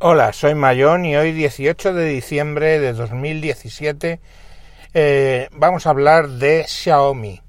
[0.00, 4.20] Hola, soy Mayón y hoy 18 de diciembre de 2017
[4.94, 7.42] eh, vamos a hablar de Xiaomi.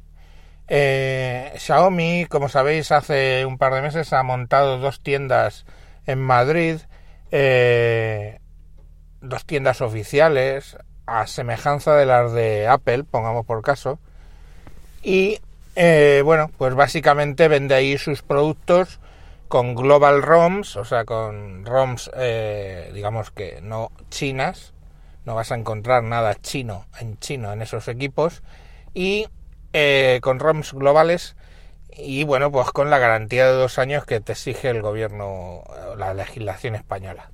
[0.68, 5.68] Eh, Xiaomi, como sabéis, hace un par de meses ha montado dos tiendas
[6.08, 6.80] en Madrid,
[7.30, 8.40] eh,
[9.22, 14.00] dos tiendas oficiales, a semejanza de las de Apple, pongamos por caso,
[15.04, 15.40] y
[16.23, 19.00] bueno, pues básicamente vende ahí sus productos
[19.49, 24.73] con Global ROMs, o sea, con ROMs, eh, digamos que no chinas,
[25.26, 28.43] no vas a encontrar nada chino en chino en esos equipos,
[28.93, 29.27] y
[29.73, 31.35] eh, con ROMs globales,
[31.90, 35.63] y bueno, pues con la garantía de dos años que te exige el gobierno,
[35.98, 37.31] la legislación española.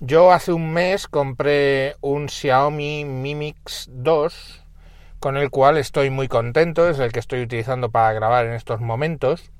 [0.00, 4.64] Yo hace un mes compré un Xiaomi Mi Mix 2,
[5.18, 8.80] con el cual estoy muy contento, es el que estoy utilizando para grabar en estos
[8.80, 9.52] momentos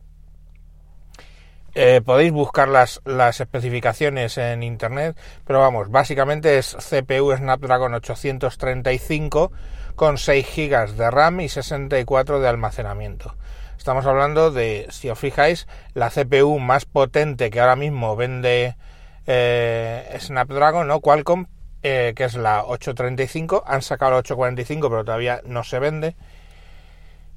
[1.74, 3.00] eh, podéis buscar las,
[3.40, 9.52] especificaciones en internet, pero vamos, básicamente es CPU Snapdragon 835
[9.94, 13.34] con 6 GB de RAM y 64 de almacenamiento.
[13.76, 18.76] Estamos hablando de, si os fijáis, la CPU más potente que ahora mismo vende
[19.26, 21.00] eh, Snapdragon, ¿no?
[21.00, 21.46] Qualcomm,
[21.82, 23.64] eh, que es la 835.
[23.66, 26.14] Han sacado la 845, pero todavía no se vende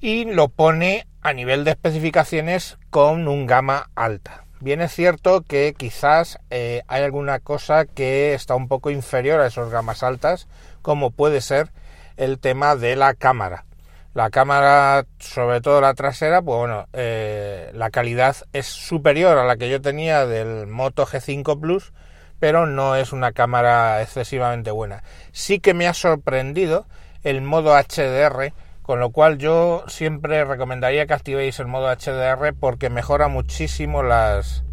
[0.04, 4.44] y lo pone a nivel de especificaciones con un gama alta.
[4.60, 9.48] Bien es cierto que quizás eh, hay alguna cosa que está un poco inferior a
[9.48, 10.48] esos gamas altas,
[10.82, 11.72] como puede ser
[12.18, 13.66] el tema de la cámara.
[14.14, 19.56] La cámara, sobre todo la trasera, pues bueno, eh, la calidad es superior a la
[19.56, 21.94] que yo tenía del Moto G5 Plus,
[22.40, 25.04] pero no es una cámara excesivamente buena.
[25.32, 26.86] Sí que me ha sorprendido
[27.24, 32.90] el modo HDR con lo cual yo siempre recomendaría que activéis el modo HDR porque
[32.90, 34.66] mejora muchísimo las,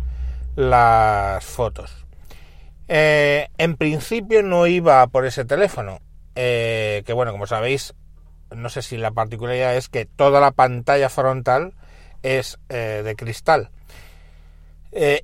[0.57, 2.05] las fotos.
[2.89, 6.01] Eh, en principio no iba por ese teléfono,
[6.35, 7.95] eh, que bueno, como sabéis,
[8.51, 11.75] no sé si la particularidad es que toda la pantalla frontal
[12.25, 13.71] es eh, de cristal.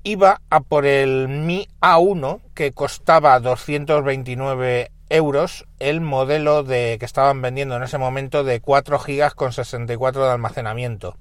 [0.05, 7.43] iba a por el Mi A1 que costaba 229 euros el modelo de que estaban
[7.43, 11.17] vendiendo en ese momento de 4 GB con 64 de almacenamiento.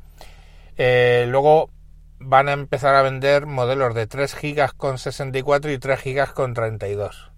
[0.77, 1.69] Eh, luego
[2.19, 6.53] van a empezar a vender modelos de 3 GB con 64 y 3 GB con
[6.53, 7.31] 32.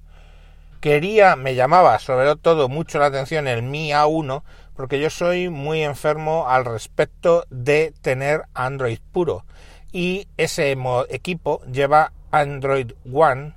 [0.79, 4.43] Quería, me llamaba sobre todo mucho la atención el Mi A1
[4.75, 9.43] porque yo soy muy enfermo al respecto de tener Android puro
[9.91, 10.77] y ese
[11.09, 13.55] equipo lleva Android One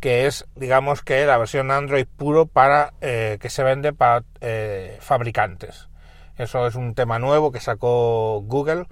[0.00, 4.96] que es, digamos que la versión Android puro para eh, que se vende para eh,
[5.00, 5.88] fabricantes.
[6.36, 8.86] Eso es un tema nuevo que sacó Google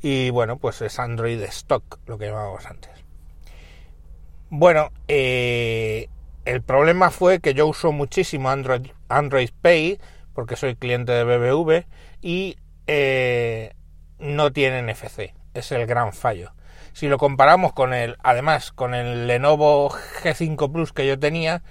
[0.00, 2.90] y bueno, pues es Android stock, lo que llamábamos antes.
[4.48, 6.08] Bueno, eh,
[6.46, 10.00] el problema fue que yo uso muchísimo Android, Android Pay
[10.32, 11.86] porque soy cliente de BBV
[12.22, 12.56] y
[14.18, 15.34] no tiene NFC.
[15.52, 16.55] Es el gran fallo.
[16.96, 21.62] Si lo comparamos con el, además, con el Lenovo G5 Plus que yo tenía,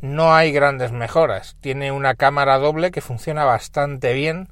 [0.00, 1.58] no hay grandes mejoras.
[1.60, 4.48] Tiene una cámara doble que funciona bastante bien,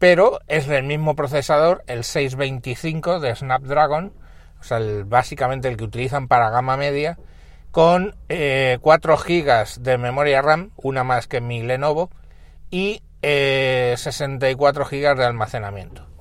[0.00, 4.12] pero es del mismo procesador, el 625 de Snapdragon,
[4.58, 7.16] o sea, básicamente el que utilizan para gama media,
[7.70, 12.10] con 4 eh, GB de memoria RAM, una más que mi Lenovo,
[12.72, 16.15] y 64 eh, GB de almacenamiento.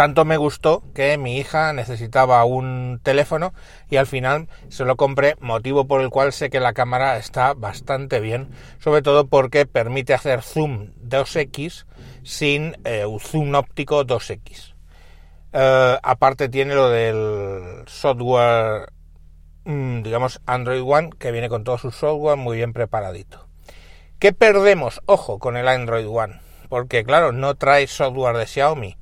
[0.00, 3.52] Tanto me gustó que mi hija necesitaba un teléfono
[3.90, 7.52] y al final se lo compré, motivo por el cual sé que la cámara está
[7.52, 11.84] bastante bien, sobre todo porque permite hacer zoom 2x
[12.22, 14.74] sin eh, zoom óptico 2x.
[15.52, 18.90] Eh, aparte tiene lo del software,
[19.66, 23.48] mm, digamos Android One, que viene con todo su software muy bien preparadito.
[24.18, 25.02] ¿Qué perdemos?
[25.04, 26.40] Ojo con el Android One,
[26.70, 28.96] porque claro, no trae software de Xiaomi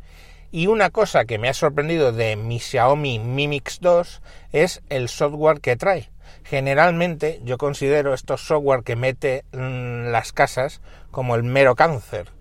[0.51, 4.23] y una cosa que me ha sorprendido de mi Xiaomi Mi Mix 2
[4.53, 6.11] es el software que trae.
[6.45, 10.81] Generalmente yo considero estos software que mete en las casas
[11.11, 12.33] como el mero cáncer.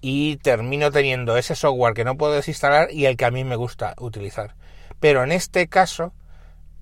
[0.00, 3.56] Y termino teniendo ese software que no puedo desinstalar y el que a mí me
[3.56, 4.54] gusta utilizar.
[4.98, 6.14] Pero en este caso,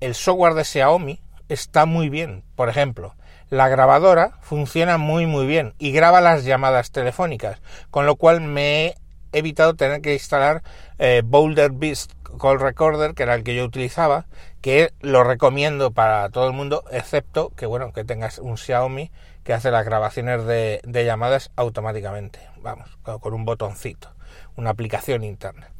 [0.00, 2.44] el software de Xiaomi está muy bien.
[2.54, 3.16] Por ejemplo,
[3.50, 8.86] la grabadora funciona muy muy bien y graba las llamadas telefónicas, con lo cual me
[8.86, 8.94] he
[9.32, 10.62] evitado tener que instalar
[10.98, 14.26] eh, Boulder Beast Call Recorder, que era el que yo utilizaba,
[14.60, 19.10] que lo recomiendo para todo el mundo, excepto que bueno, que tengas un Xiaomi
[19.44, 24.14] que hace las grabaciones de, llamadas automáticamente, vamos, con un botoncito,
[24.56, 25.70] una aplicación interna.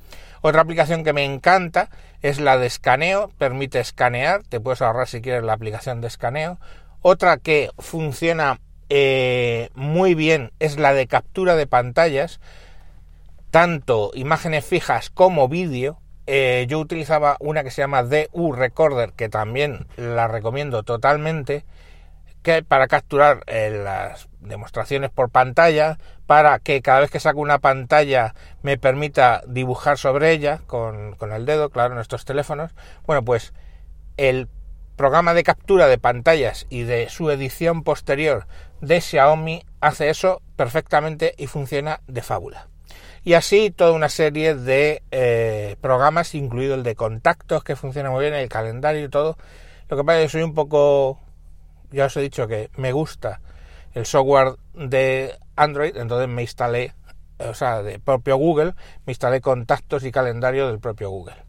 [0.40, 1.90] Otra aplicación que me encanta
[2.22, 6.58] es la de escaneo, permite escanear, te puedes ahorrar si quieres la aplicación de escaneo.
[7.02, 12.40] Otra que funciona eh, muy bien es la de captura de pantallas,
[13.50, 16.00] tanto imágenes fijas como vídeo.
[16.26, 21.64] Eh, yo utilizaba una que se llama DU Recorder, que también la recomiendo totalmente,
[22.42, 27.58] que para capturar eh, las demostraciones por pantalla, para que cada vez que saco una
[27.58, 32.74] pantalla me permita dibujar sobre ella con, con el dedo, claro, en estos teléfonos.
[33.06, 33.54] Bueno, pues
[34.18, 34.48] el
[34.96, 38.46] programa de captura de pantallas y de su edición posterior
[38.80, 42.68] de Xiaomi hace eso perfectamente y funciona de fábula.
[43.24, 48.22] Y así toda una serie de eh, programas, incluido el de contactos, que funciona muy
[48.22, 49.36] bien, el calendario y todo.
[49.88, 51.18] Lo que pasa es que soy un poco,
[51.90, 53.40] ya os he dicho que me gusta
[53.94, 56.94] el software de Android, entonces me instalé,
[57.38, 58.74] o sea, de propio Google,
[59.06, 61.48] me instalé contactos y calendario del propio Google.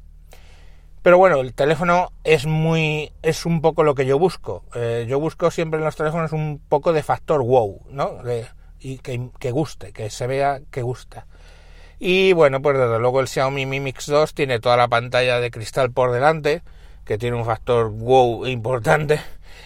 [1.02, 4.66] Pero bueno, el teléfono es muy, es un poco lo que yo busco.
[4.76, 8.22] Eh, yo busco siempre en los teléfonos un poco de factor wow, ¿no?
[8.80, 11.26] Y que, que, guste, que se vea que gusta.
[12.00, 15.52] Y bueno, pues desde luego el Xiaomi Mi Mix 2 tiene toda la pantalla de
[15.52, 16.64] cristal por delante,
[17.04, 19.20] que tiene un factor wow importante.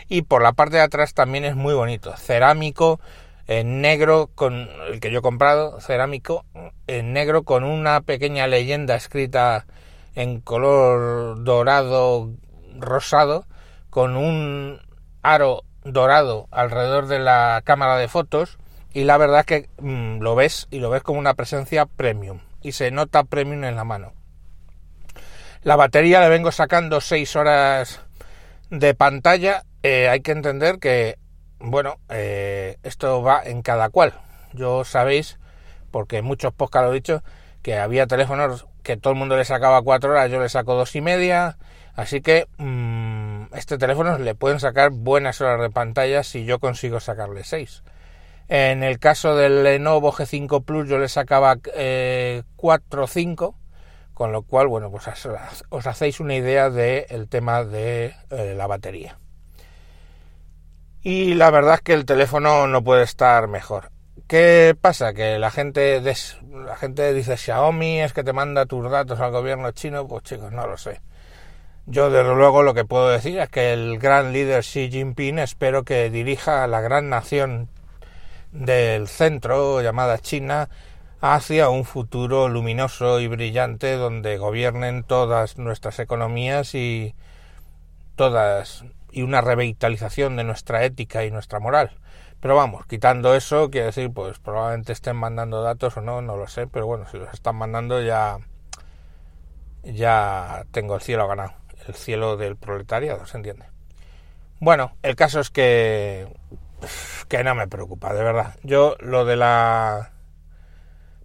[0.10, 2.16] Y por la parte de atrás también es muy bonito.
[2.18, 3.00] Cerámico,
[3.48, 6.46] en negro, con el que yo he comprado, cerámico,
[6.88, 9.66] en negro con una pequeña leyenda escrita
[10.16, 12.32] en color dorado
[12.80, 13.46] rosado,
[13.90, 14.82] con un
[15.22, 18.58] aro dorado alrededor de la cámara de fotos
[18.94, 22.72] y la verdad que mm, lo ves y lo ves como una presencia premium y
[22.72, 24.14] se nota premium en la mano.
[25.64, 28.02] La batería le vengo sacando 6 horas
[28.70, 29.64] de pantalla.
[29.82, 31.18] Eh, hay que entender que,
[31.60, 34.14] bueno, eh, esto va en cada cual.
[34.54, 35.40] Yo sabéis,
[35.90, 37.24] porque muchos podcasts lo he dicho,
[37.62, 40.96] que había teléfonos que todo el mundo le sacaba 4 horas, yo le saco dos
[40.96, 41.58] y media.
[41.96, 47.00] Así que mmm, este teléfono le pueden sacar buenas horas de pantalla si yo consigo
[47.00, 47.84] sacarle 6.
[48.48, 53.56] En el caso del Lenovo G5 Plus yo le sacaba eh, 4 o 5,
[54.14, 55.08] con lo cual, bueno, pues
[55.70, 59.18] os hacéis una idea del tema de eh, la batería.
[61.02, 63.92] Y la verdad es que el teléfono no puede estar mejor.
[64.28, 65.14] ¿Qué pasa?
[65.14, 69.72] Que la gente, la gente dice Xiaomi es que te manda tus datos al gobierno
[69.72, 71.02] chino, pues chicos, no lo sé.
[71.86, 75.84] Yo desde luego lo que puedo decir es que el gran líder Xi Jinping espero
[75.84, 77.68] que dirija a la gran nación
[78.54, 80.70] del centro llamada China
[81.22, 87.16] hacia un futuro luminoso y brillante donde gobiernen todas nuestras economías y
[88.16, 91.92] todas y una revitalización de nuestra ética y nuestra moral.
[92.40, 96.48] Pero vamos, quitando eso, quiere decir, pues probablemente estén mandando datos o no, no lo
[96.48, 98.40] sé, pero bueno, si los están mandando ya
[99.84, 101.54] ya tengo el cielo ganado,
[101.88, 103.66] el cielo del proletariado, ¿se entiende?
[104.60, 106.28] Bueno, el caso es que
[107.28, 108.56] que no me preocupa, de verdad.
[108.64, 110.12] Yo lo de la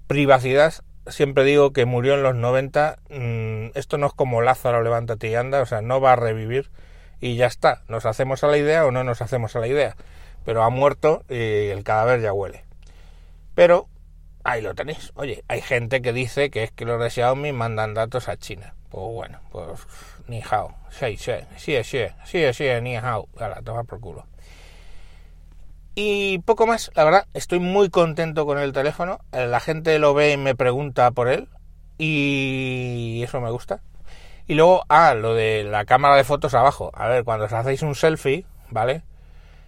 [0.06, 0.74] privacidad,
[1.06, 5.34] siempre digo que murió en los 90, mm, esto no es como Lázaro, levántate y
[5.34, 6.70] anda, o sea, no va a revivir
[7.20, 9.96] y ya está, nos hacemos a la idea o no nos hacemos a la idea,
[10.44, 12.64] pero ha muerto y el cadáver ya huele.
[13.54, 13.88] Pero
[14.44, 15.12] ahí lo tenéis.
[15.14, 18.74] Oye, hay gente que dice que es que los de Xiaomi mandan datos a China.
[18.88, 19.66] Pues bueno, pues
[20.26, 20.74] ni hao.
[20.90, 23.28] Sí, sí, sí, sí, sí, sí, ni hao.
[23.38, 24.26] la toma por culo.
[26.00, 29.18] Y poco más, la verdad, estoy muy contento con el teléfono.
[29.32, 31.48] Eh, la gente lo ve y me pregunta por él.
[31.98, 33.80] Y eso me gusta.
[34.46, 36.92] Y luego, ah, lo de la cámara de fotos abajo.
[36.94, 39.02] A ver, cuando os hacéis un selfie, ¿vale?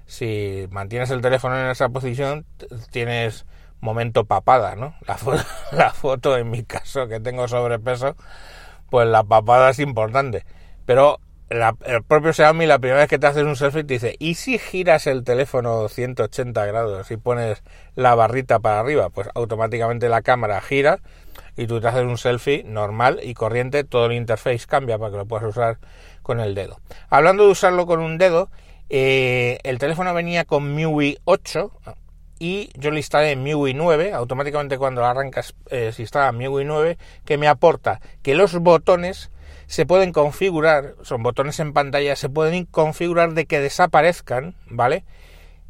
[0.07, 2.47] Si mantienes el teléfono en esa posición,
[2.93, 3.45] tienes
[3.81, 4.95] momento papada, ¿no?
[5.09, 8.15] La foto, la foto, en mi caso, que tengo sobrepeso,
[8.89, 10.45] pues la papada es importante.
[10.87, 11.19] Pero
[11.51, 14.59] el propio Xiaomi la primera vez que te haces un selfie te dice, ¿y si
[14.59, 17.65] giras el teléfono 180 grados y pones
[17.97, 19.11] la barrita para arriba?
[19.11, 21.01] Pues automáticamente la cámara gira
[21.57, 25.17] y tú te haces un selfie normal y corriente, todo el interface cambia para que
[25.17, 25.79] lo puedas usar
[26.23, 26.79] con el dedo.
[27.09, 28.49] Hablando de usarlo con un dedo,
[28.89, 31.73] eh, el teléfono venía con MIUI 8
[32.39, 37.39] y yo le instalé MIUI 9, automáticamente cuando arrancas eh, se instala MIUI 9, que
[37.39, 39.33] me aporta que los botones
[39.71, 45.05] se pueden configurar, son botones en pantalla, se pueden configurar de que desaparezcan, ¿vale?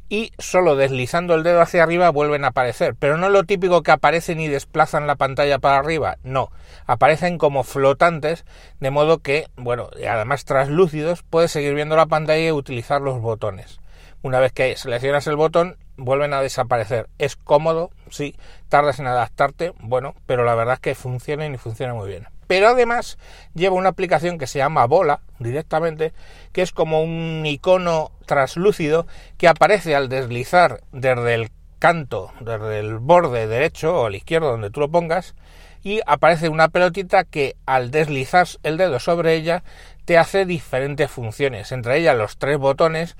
[0.09, 3.90] Y solo deslizando el dedo hacia arriba vuelven a aparecer, pero no lo típico que
[3.90, 6.50] aparecen y desplazan la pantalla para arriba, no,
[6.87, 8.47] aparecen como flotantes,
[8.80, 13.80] de modo que, bueno, además traslúcidos, puedes seguir viendo la pantalla y utilizar los botones.
[14.23, 17.11] Una vez que seleccionas el botón, vuelven a desaparecer.
[17.19, 18.35] Es cómodo, sí,
[18.71, 22.26] tardas en adaptarte, bueno, pero la verdad es que funcionan y funciona muy bien.
[22.50, 23.16] Pero además
[23.54, 26.12] lleva una aplicación que se llama Bola directamente,
[26.50, 29.07] que es como un icono translúcido
[29.38, 34.71] que aparece al deslizar desde el canto, desde el borde derecho o el izquierdo donde
[34.71, 35.37] tú lo pongas,
[35.85, 39.62] y aparece una pelotita que al deslizar el dedo sobre ella
[40.04, 43.16] te hace diferentes funciones, entre ellas los tres botones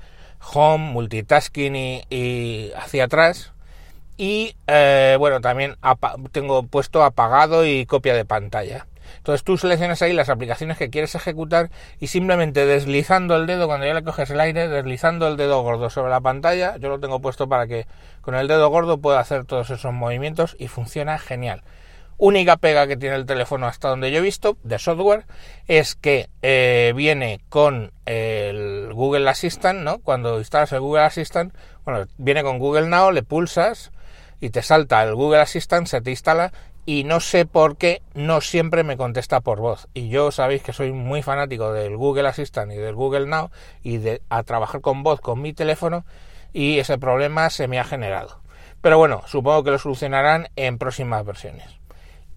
[0.53, 3.53] home, multitasking y, hacia atrás.
[4.17, 5.77] Y eh, bueno, también
[6.33, 8.87] tengo puesto apagado y copia de pantalla.
[9.17, 13.85] Entonces tú seleccionas ahí las aplicaciones que quieres ejecutar y simplemente deslizando el dedo, cuando
[13.85, 17.19] ya le coges el aire, deslizando el dedo gordo sobre la pantalla, yo lo tengo
[17.21, 17.87] puesto para que
[18.21, 21.63] con el dedo gordo pueda hacer todos esos movimientos y funciona genial.
[22.23, 25.25] Única pega que tiene el teléfono hasta donde yo he visto de software
[25.67, 29.97] es que eh, viene con el Google Assistant, ¿no?
[29.97, 31.51] Cuando instalas el Google Assistant,
[31.83, 33.91] bueno, viene con Google Now, le pulsas
[34.39, 36.53] y te salta el Google Assistant, se te instala
[36.85, 39.87] y no sé por qué no siempre me contesta por voz.
[39.93, 43.51] Y yo sabéis que soy muy fanático del Google Assistant y del Google Now
[43.83, 46.05] y de a trabajar con voz con mi teléfono
[46.53, 48.41] y ese problema se me ha generado.
[48.81, 51.81] Pero bueno, supongo que lo solucionarán en próximas versiones.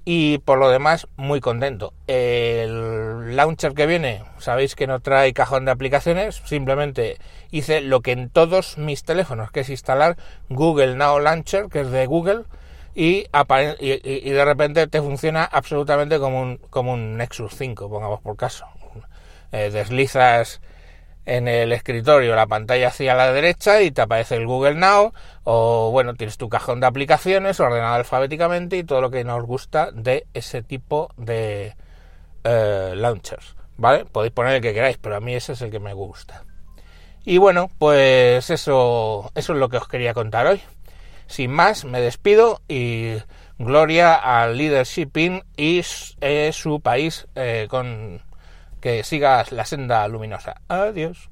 [0.06, 1.94] Y por lo demás, muy contento.
[2.06, 7.16] El launcher que viene, sabéis que no trae cajón de aplicaciones, simplemente
[7.50, 10.18] hice lo que en todos mis teléfonos, que es instalar
[10.50, 12.42] Google Now Launcher, que es de Google,
[12.94, 13.26] y,
[13.80, 18.66] y, de repente te funciona absolutamente como un, como un Nexus 5, pongamos por caso.
[19.50, 20.60] Eh, deslizas
[21.26, 25.12] en el escritorio la pantalla hacia la derecha y te aparece el Google Now
[25.44, 29.90] o bueno tienes tu cajón de aplicaciones ordenado alfabéticamente y todo lo que nos gusta
[29.92, 31.76] de ese tipo de
[32.42, 35.80] eh, launchers vale podéis poner el que queráis pero a mí ese es el que
[35.80, 36.44] me gusta.
[37.24, 40.60] Y bueno pues eso eso es lo que os quería contar hoy
[41.26, 43.14] sin más me despido y
[43.59, 45.11] gloria al leadership
[45.57, 45.83] y
[46.21, 48.21] eh, su país eh, con
[48.81, 50.61] que sigas la senda luminosa.
[50.69, 51.31] Adiós.